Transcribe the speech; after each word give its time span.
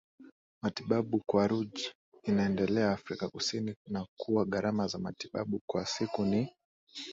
matibabu 0.61 1.23
kwa 1.25 1.47
Ruge 1.47 1.91
inaendelea 2.23 2.91
Afrika 2.91 3.29
Kusini 3.29 3.75
na 3.87 4.05
kuwa 4.17 4.45
gharama 4.45 4.87
za 4.87 4.99
matibabu 4.99 5.61
kwa 5.67 5.85
siku 5.85 6.25
ni 6.25 6.49